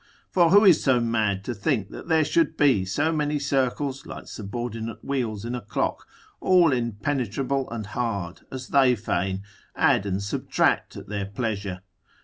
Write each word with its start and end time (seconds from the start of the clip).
For 0.31 0.49
who 0.49 0.65
is 0.65 0.83
so 0.83 0.99
mad 0.99 1.43
to 1.43 1.53
think 1.53 1.91
that 1.91 2.07
there 2.07 2.25
should 2.25 2.57
be 2.57 2.85
so 2.85 3.11
many 3.11 3.37
circles, 3.37 4.03
like 4.07 4.25
subordinate 4.27 5.05
wheels 5.05 5.45
in 5.45 5.53
a 5.53 5.61
clock, 5.61 6.07
all 6.39 6.71
impenetrable 6.73 7.69
and 7.69 7.85
hard, 7.85 8.41
as 8.51 8.69
they 8.69 8.95
feign, 8.95 9.43
add 9.75 10.07
and 10.07 10.19
subtract 10.19 10.95
at 10.97 11.07
their 11.07 11.27
pleasure. 11.27 11.81